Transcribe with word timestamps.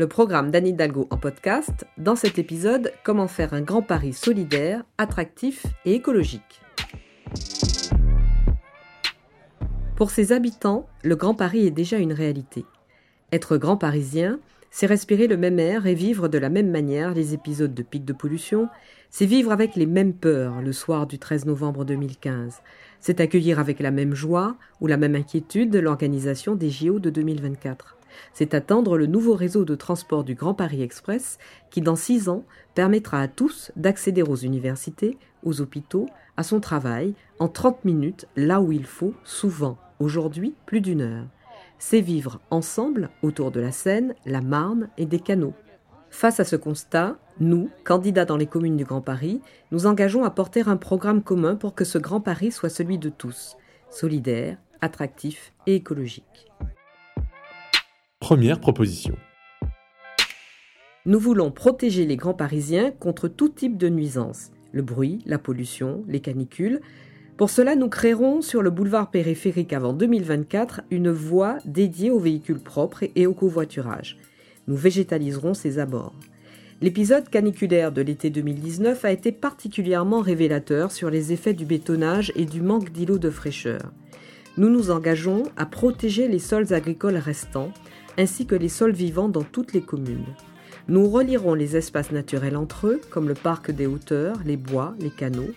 le 0.00 0.08
programme 0.08 0.50
d'Anne 0.50 0.66
Hidalgo 0.66 1.06
en 1.10 1.18
podcast, 1.18 1.86
dans 1.98 2.16
cet 2.16 2.38
épisode, 2.38 2.90
comment 3.04 3.28
faire 3.28 3.52
un 3.52 3.60
Grand 3.60 3.82
Paris 3.82 4.14
solidaire, 4.14 4.82
attractif 4.96 5.66
et 5.84 5.92
écologique. 5.92 6.62
Pour 9.96 10.10
ses 10.10 10.32
habitants, 10.32 10.88
le 11.04 11.16
Grand 11.16 11.34
Paris 11.34 11.66
est 11.66 11.70
déjà 11.70 11.98
une 11.98 12.14
réalité. 12.14 12.64
Être 13.30 13.58
grand 13.58 13.76
parisien, 13.76 14.40
c'est 14.70 14.86
respirer 14.86 15.26
le 15.26 15.36
même 15.36 15.58
air 15.58 15.86
et 15.86 15.94
vivre 15.94 16.28
de 16.28 16.38
la 16.38 16.48
même 16.48 16.70
manière 16.70 17.12
les 17.12 17.34
épisodes 17.34 17.74
de 17.74 17.82
pic 17.82 18.06
de 18.06 18.14
pollution, 18.14 18.70
c'est 19.10 19.26
vivre 19.26 19.52
avec 19.52 19.76
les 19.76 19.84
mêmes 19.84 20.14
peurs 20.14 20.62
le 20.62 20.72
soir 20.72 21.06
du 21.06 21.18
13 21.18 21.44
novembre 21.44 21.84
2015, 21.84 22.62
c'est 23.00 23.20
accueillir 23.20 23.58
avec 23.58 23.80
la 23.80 23.90
même 23.90 24.14
joie 24.14 24.56
ou 24.80 24.86
la 24.86 24.96
même 24.96 25.14
inquiétude 25.14 25.76
l'organisation 25.76 26.54
des 26.54 26.70
JO 26.70 27.00
de 27.00 27.10
2024. 27.10 27.98
C'est 28.32 28.54
attendre 28.54 28.96
le 28.96 29.06
nouveau 29.06 29.34
réseau 29.34 29.64
de 29.64 29.74
transport 29.74 30.24
du 30.24 30.34
Grand 30.34 30.54
Paris 30.54 30.82
Express 30.82 31.38
qui, 31.70 31.80
dans 31.80 31.96
six 31.96 32.28
ans, 32.28 32.44
permettra 32.74 33.20
à 33.20 33.28
tous 33.28 33.72
d'accéder 33.76 34.22
aux 34.22 34.36
universités, 34.36 35.18
aux 35.42 35.60
hôpitaux, 35.60 36.06
à 36.36 36.42
son 36.42 36.60
travail, 36.60 37.14
en 37.38 37.48
30 37.48 37.84
minutes, 37.84 38.26
là 38.36 38.60
où 38.60 38.72
il 38.72 38.84
faut, 38.84 39.14
souvent, 39.24 39.78
aujourd'hui, 39.98 40.54
plus 40.66 40.80
d'une 40.80 41.02
heure 41.02 41.26
c'est 41.80 42.02
vivre 42.02 42.40
ensemble 42.50 43.10
autour 43.22 43.50
de 43.50 43.58
la 43.58 43.72
Seine, 43.72 44.14
la 44.26 44.42
Marne 44.42 44.90
et 44.98 45.06
des 45.06 45.18
canaux. 45.18 45.54
Face 46.10 46.38
à 46.38 46.44
ce 46.44 46.56
constat, 46.56 47.16
nous, 47.40 47.70
candidats 47.84 48.26
dans 48.26 48.36
les 48.36 48.46
communes 48.46 48.76
du 48.76 48.84
Grand 48.84 49.00
Paris, 49.00 49.40
nous 49.72 49.86
engageons 49.86 50.22
à 50.22 50.30
porter 50.30 50.62
un 50.68 50.76
programme 50.76 51.22
commun 51.22 51.56
pour 51.56 51.74
que 51.74 51.84
ce 51.84 51.98
Grand 51.98 52.20
Paris 52.20 52.52
soit 52.52 52.68
celui 52.68 52.98
de 52.98 53.08
tous, 53.08 53.56
solidaire, 53.88 54.58
attractif 54.82 55.52
et 55.66 55.74
écologique. 55.74 56.50
Première 58.30 58.60
proposition. 58.60 59.16
Nous 61.04 61.18
voulons 61.18 61.50
protéger 61.50 62.06
les 62.06 62.14
grands 62.14 62.32
parisiens 62.32 62.92
contre 62.92 63.26
tout 63.26 63.48
type 63.48 63.76
de 63.76 63.88
nuisances, 63.88 64.52
le 64.70 64.82
bruit, 64.82 65.18
la 65.26 65.38
pollution, 65.38 66.04
les 66.06 66.20
canicules, 66.20 66.80
pour 67.36 67.50
cela, 67.50 67.74
nous 67.74 67.88
créerons 67.88 68.40
sur 68.40 68.62
le 68.62 68.70
boulevard 68.70 69.10
périphérique 69.10 69.72
avant 69.72 69.92
2024 69.92 70.82
une 70.92 71.10
voie 71.10 71.58
dédiée 71.64 72.12
aux 72.12 72.20
véhicules 72.20 72.60
propres 72.60 73.02
et 73.16 73.26
au 73.26 73.34
covoiturage. 73.34 74.16
Nous 74.68 74.76
végétaliserons 74.76 75.54
ces 75.54 75.80
abords. 75.80 76.14
L'épisode 76.80 77.28
caniculaire 77.30 77.90
de 77.90 78.00
l'été 78.00 78.30
2019 78.30 79.04
a 79.04 79.10
été 79.10 79.32
particulièrement 79.32 80.20
révélateur 80.20 80.92
sur 80.92 81.10
les 81.10 81.32
effets 81.32 81.54
du 81.54 81.64
bétonnage 81.64 82.32
et 82.36 82.44
du 82.44 82.62
manque 82.62 82.92
d'îlots 82.92 83.18
de 83.18 83.30
fraîcheur. 83.30 83.90
Nous 84.56 84.68
nous 84.68 84.92
engageons 84.92 85.42
à 85.56 85.66
protéger 85.66 86.28
les 86.28 86.38
sols 86.38 86.72
agricoles 86.72 87.16
restants 87.16 87.72
ainsi 88.20 88.46
que 88.46 88.54
les 88.54 88.68
sols 88.68 88.92
vivants 88.92 89.30
dans 89.30 89.42
toutes 89.42 89.72
les 89.72 89.80
communes. 89.80 90.26
Nous 90.88 91.08
relierons 91.08 91.54
les 91.54 91.76
espaces 91.76 92.12
naturels 92.12 92.56
entre 92.56 92.86
eux, 92.86 93.00
comme 93.10 93.28
le 93.28 93.34
parc 93.34 93.70
des 93.70 93.86
hauteurs, 93.86 94.36
les 94.44 94.56
bois, 94.56 94.94
les 94.98 95.10
canaux. 95.10 95.50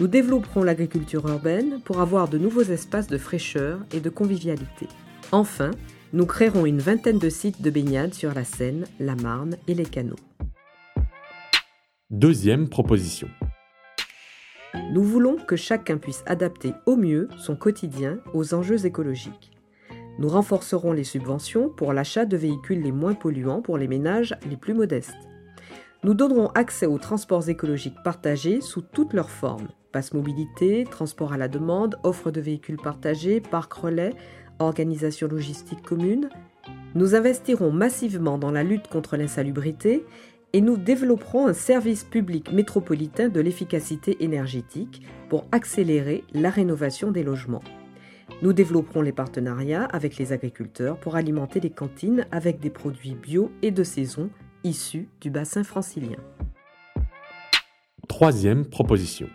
Nous 0.00 0.06
développerons 0.06 0.62
l'agriculture 0.62 1.28
urbaine 1.28 1.80
pour 1.84 2.00
avoir 2.00 2.28
de 2.28 2.38
nouveaux 2.38 2.62
espaces 2.62 3.08
de 3.08 3.18
fraîcheur 3.18 3.80
et 3.92 4.00
de 4.00 4.10
convivialité. 4.10 4.86
Enfin, 5.30 5.72
nous 6.12 6.24
créerons 6.24 6.66
une 6.66 6.78
vingtaine 6.78 7.18
de 7.18 7.28
sites 7.28 7.60
de 7.60 7.70
baignade 7.70 8.14
sur 8.14 8.32
la 8.32 8.44
Seine, 8.44 8.86
la 8.98 9.16
Marne 9.16 9.56
et 9.68 9.74
les 9.74 9.84
canaux. 9.84 10.16
Deuxième 12.10 12.68
proposition. 12.68 13.28
Nous 14.92 15.02
voulons 15.02 15.36
que 15.36 15.56
chacun 15.56 15.98
puisse 15.98 16.22
adapter 16.26 16.72
au 16.86 16.96
mieux 16.96 17.28
son 17.38 17.56
quotidien 17.56 18.18
aux 18.34 18.54
enjeux 18.54 18.86
écologiques. 18.86 19.55
Nous 20.18 20.28
renforcerons 20.28 20.92
les 20.92 21.04
subventions 21.04 21.68
pour 21.68 21.92
l'achat 21.92 22.24
de 22.24 22.36
véhicules 22.36 22.82
les 22.82 22.92
moins 22.92 23.14
polluants 23.14 23.60
pour 23.60 23.76
les 23.76 23.88
ménages 23.88 24.34
les 24.48 24.56
plus 24.56 24.72
modestes. 24.72 25.14
Nous 26.04 26.14
donnerons 26.14 26.48
accès 26.48 26.86
aux 26.86 26.98
transports 26.98 27.48
écologiques 27.48 28.02
partagés 28.02 28.60
sous 28.60 28.80
toutes 28.80 29.12
leurs 29.12 29.30
formes. 29.30 29.68
Passe 29.92 30.14
mobilité, 30.14 30.84
transport 30.90 31.32
à 31.32 31.36
la 31.36 31.48
demande, 31.48 31.98
offre 32.02 32.30
de 32.30 32.40
véhicules 32.40 32.80
partagés, 32.80 33.40
parc 33.40 33.72
relais, 33.72 34.14
organisation 34.58 35.28
logistique 35.28 35.82
commune. 35.82 36.30
Nous 36.94 37.14
investirons 37.14 37.70
massivement 37.70 38.38
dans 38.38 38.50
la 38.50 38.62
lutte 38.62 38.88
contre 38.88 39.16
l'insalubrité 39.16 40.04
et 40.52 40.62
nous 40.62 40.78
développerons 40.78 41.46
un 41.46 41.52
service 41.52 42.04
public 42.04 42.52
métropolitain 42.52 43.28
de 43.28 43.40
l'efficacité 43.40 44.16
énergétique 44.20 45.02
pour 45.28 45.44
accélérer 45.52 46.24
la 46.32 46.48
rénovation 46.48 47.10
des 47.10 47.22
logements. 47.22 47.64
Nous 48.42 48.52
développerons 48.52 49.00
les 49.00 49.12
partenariats 49.12 49.84
avec 49.84 50.18
les 50.18 50.32
agriculteurs 50.32 51.00
pour 51.00 51.16
alimenter 51.16 51.58
les 51.58 51.70
cantines 51.70 52.26
avec 52.30 52.60
des 52.60 52.68
produits 52.68 53.14
bio 53.14 53.50
et 53.62 53.70
de 53.70 53.82
saison 53.82 54.28
issus 54.62 55.08
du 55.22 55.30
bassin 55.30 55.64
francilien. 55.64 56.18
Troisième 58.08 58.66
proposition. 58.66 59.28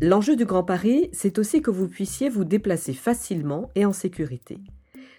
L'enjeu 0.00 0.34
du 0.34 0.46
Grand 0.46 0.64
Paris, 0.64 1.10
c'est 1.12 1.38
aussi 1.38 1.60
que 1.60 1.70
vous 1.70 1.88
puissiez 1.88 2.30
vous 2.30 2.44
déplacer 2.44 2.94
facilement 2.94 3.70
et 3.74 3.84
en 3.84 3.92
sécurité. 3.92 4.58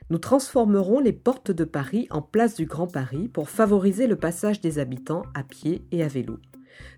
Nous 0.09 0.17
transformerons 0.17 0.99
les 0.99 1.13
portes 1.13 1.51
de 1.51 1.65
Paris 1.65 2.07
en 2.09 2.23
place 2.23 2.55
du 2.55 2.65
Grand 2.65 2.87
Paris 2.87 3.27
pour 3.27 3.49
favoriser 3.49 4.07
le 4.07 4.15
passage 4.15 4.59
des 4.59 4.79
habitants 4.79 5.21
à 5.35 5.43
pied 5.43 5.83
et 5.91 6.01
à 6.01 6.07
vélo. 6.07 6.39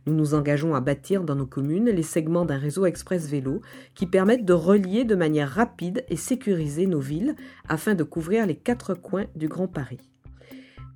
Nous 0.06 0.14
nous 0.14 0.34
engageons 0.34 0.76
à 0.76 0.82
bâtir 0.82 1.24
dans 1.24 1.36
nos 1.36 1.46
communes 1.46 1.90
les 1.90 2.04
segments 2.04 2.46
d'un 2.46 2.58
réseau 2.58 2.86
express 2.86 3.28
vélo 3.28 3.62
qui 3.96 4.08
permettent 4.08 4.46
de 4.46 4.54
relier 4.54 5.04
de 5.04 5.16
manière 5.16 5.50
rapide 5.50 6.04
et 6.10 6.16
sécurisée 6.16 6.88
nos 6.88 7.00
villes 7.00 7.36
afin 7.68 7.94
de 7.94 8.04
couvrir 8.04 8.46
les 8.46 8.56
quatre 8.56 8.94
coins 8.94 9.26
du 9.36 9.48
Grand 9.48 9.68
Paris. 9.68 10.12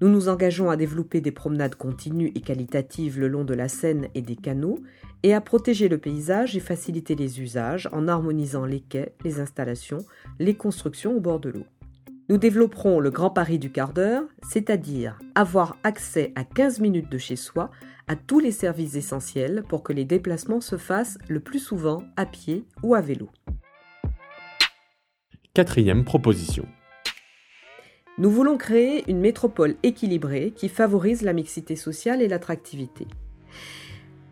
Nous 0.02 0.10
nous 0.10 0.28
engageons 0.28 0.70
à 0.70 0.76
développer 0.76 1.22
des 1.22 1.32
promenades 1.32 1.76
continues 1.76 2.32
et 2.36 2.42
qualitatives 2.42 3.18
le 3.18 3.30
long 3.30 3.46
de 3.46 3.54
la 3.54 3.70
Seine 3.70 4.10
et 4.14 4.22
des 4.22 4.36
canaux 4.36 4.80
et 5.24 5.34
à 5.34 5.40
protéger 5.40 5.88
le 5.88 5.98
paysage 5.98 6.58
et 6.58 6.60
faciliter 6.60 7.16
les 7.16 7.42
usages 7.42 7.88
en 7.94 8.08
harmonisant 8.08 8.66
les 8.66 8.82
quais, 8.82 9.16
les 9.24 9.40
installations, 9.40 10.06
les 10.38 10.56
constructions 10.56 11.16
au 11.16 11.22
bord 11.22 11.40
de 11.40 11.50
l'eau. 11.50 11.66
Nous 12.28 12.40
développerons 12.40 13.00
le 13.00 13.12
Grand 13.12 13.30
Paris 13.30 13.60
du 13.60 13.72
quart 13.72 13.94
d'heure, 13.94 14.24
c'est-à-dire 14.50 15.20
avoir 15.36 15.78
accès 15.84 16.34
à 16.36 16.44
15 16.44 16.80
minutes 16.80 17.12
de 17.12 17.20
chez 17.20 17.36
soi 17.36 17.70
à 18.08 18.16
tous 18.16 18.40
les 18.40 18.52
services 18.52 18.96
essentiels 18.96 19.64
pour 19.70 19.84
que 19.84 19.94
les 19.94 20.06
déplacements 20.06 20.62
se 20.62 20.78
fassent 20.78 21.20
le 21.28 21.40
plus 21.40 21.60
souvent 21.60 22.02
à 22.18 22.26
pied 22.26 22.66
ou 22.82 22.96
à 22.96 23.02
vélo. 23.02 23.30
Quatrième 25.54 26.04
proposition. 26.04 26.66
Nous 28.18 28.32
voulons 28.32 28.58
créer 28.58 29.04
une 29.08 29.20
métropole 29.20 29.76
équilibrée 29.84 30.52
qui 30.56 30.68
favorise 30.68 31.22
la 31.22 31.34
mixité 31.34 31.76
sociale 31.76 32.24
et 32.24 32.28
l'attractivité. 32.28 33.06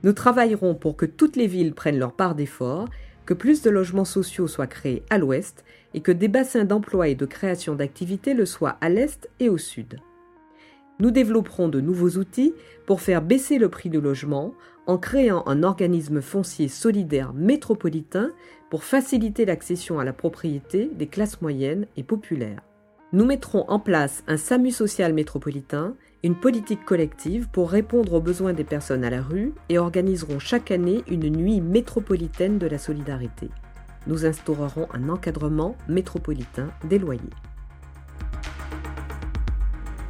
Nous 0.02 0.14
travaillerons 0.14 0.74
pour 0.74 0.98
que 0.98 1.06
toutes 1.06 1.36
les 1.36 1.48
villes 1.48 1.76
prennent 1.76 2.00
leur 2.00 2.14
part 2.14 2.34
d'effort, 2.34 2.90
que 3.26 3.36
plus 3.36 3.62
de 3.62 3.70
logements 3.70 4.04
sociaux 4.04 4.48
soient 4.48 4.68
créés 4.68 5.04
à 5.12 5.20
l'ouest 5.20 5.64
et 5.94 6.02
que 6.02 6.12
des 6.12 6.28
bassins 6.28 6.66
d'emploi 6.66 7.08
et 7.08 7.16
de 7.16 7.26
création 7.26 7.76
d'activités 7.76 8.34
le 8.34 8.46
soient 8.46 8.78
à 8.82 8.90
l'est 8.90 9.30
et 9.40 9.50
au 9.50 9.58
sud. 9.58 9.98
Nous 11.00 11.12
développerons 11.12 11.70
de 11.70 11.82
nouveaux 11.82 12.18
outils 12.18 12.54
pour 12.86 13.02
faire 13.02 13.22
baisser 13.22 13.58
le 13.58 13.70
prix 13.70 13.90
du 13.90 14.00
logement 14.00 14.54
en 14.86 14.98
créant 14.98 15.44
un 15.48 15.64
organisme 15.64 16.22
foncier 16.22 16.68
solidaire 16.68 17.34
métropolitain 17.34 18.32
pour 18.70 18.84
faciliter 18.84 19.46
l'accession 19.46 20.00
à 20.00 20.04
la 20.04 20.14
propriété 20.14 20.90
des 20.94 21.08
classes 21.08 21.42
moyennes 21.42 21.88
et 21.98 22.04
populaires. 22.04 22.62
Nous 23.12 23.26
mettrons 23.26 23.66
en 23.68 23.80
place 23.80 24.24
un 24.28 24.38
SAMU 24.38 24.72
social 24.72 25.14
métropolitain, 25.14 25.96
une 26.24 26.36
politique 26.36 26.84
collective 26.84 27.48
pour 27.52 27.70
répondre 27.70 28.14
aux 28.14 28.22
besoins 28.22 28.54
des 28.54 28.64
personnes 28.64 29.04
à 29.04 29.10
la 29.10 29.22
rue 29.22 29.54
et 29.70 29.78
organiserons 29.78 30.40
chaque 30.40 30.72
année 30.72 31.04
une 31.08 31.30
nuit 31.30 31.62
métropolitaine 31.62 32.58
de 32.58 32.66
la 32.68 32.78
solidarité. 32.78 33.50
Nous 34.08 34.26
instaurerons 34.26 34.88
un 34.94 35.10
encadrement 35.10 35.76
métropolitain 35.88 36.70
des 36.84 37.00
loyers. 37.00 37.22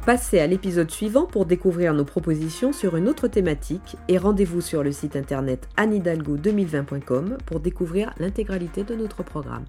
Passez 0.06 0.38
à 0.38 0.46
l'épisode 0.46 0.90
suivant 0.90 1.24
pour 1.24 1.46
découvrir 1.46 1.94
nos 1.94 2.04
propositions 2.04 2.74
sur 2.74 2.96
une 2.96 3.08
autre 3.08 3.26
thématique 3.26 3.96
et 4.08 4.18
rendez-vous 4.18 4.60
sur 4.60 4.82
le 4.82 4.92
site 4.92 5.16
internet 5.16 5.66
anidalgo2020.com 5.78 7.38
pour 7.46 7.60
découvrir 7.60 8.12
l'intégralité 8.18 8.84
de 8.84 8.94
notre 8.94 9.22
programme. 9.22 9.64